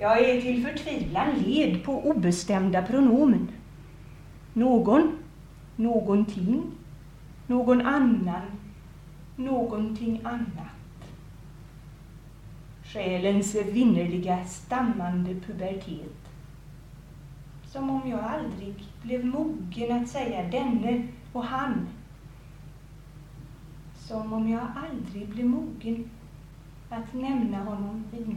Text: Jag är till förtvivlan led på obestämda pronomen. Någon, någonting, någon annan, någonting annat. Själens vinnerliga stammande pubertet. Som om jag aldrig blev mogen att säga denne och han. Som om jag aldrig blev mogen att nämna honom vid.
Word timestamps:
Jag 0.00 0.20
är 0.30 0.40
till 0.40 0.66
förtvivlan 0.66 1.38
led 1.38 1.84
på 1.84 2.08
obestämda 2.10 2.82
pronomen. 2.82 3.48
Någon, 4.52 5.18
någonting, 5.76 6.62
någon 7.46 7.86
annan, 7.86 8.42
någonting 9.36 10.20
annat. 10.24 11.10
Själens 12.84 13.54
vinnerliga 13.54 14.44
stammande 14.44 15.34
pubertet. 15.34 16.30
Som 17.66 17.90
om 17.90 18.10
jag 18.10 18.20
aldrig 18.20 18.74
blev 19.02 19.24
mogen 19.24 20.02
att 20.02 20.08
säga 20.08 20.48
denne 20.48 21.08
och 21.32 21.44
han. 21.44 21.88
Som 23.96 24.32
om 24.32 24.48
jag 24.48 24.66
aldrig 24.76 25.28
blev 25.28 25.46
mogen 25.46 26.10
att 26.90 27.14
nämna 27.14 27.58
honom 27.58 28.04
vid. 28.10 28.29